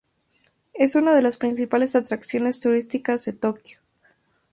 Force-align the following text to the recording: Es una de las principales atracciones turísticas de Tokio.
Es 0.73 0.95
una 0.95 1.13
de 1.13 1.21
las 1.21 1.37
principales 1.37 1.95
atracciones 1.95 2.59
turísticas 2.59 3.23
de 3.25 3.33
Tokio. 3.33 3.77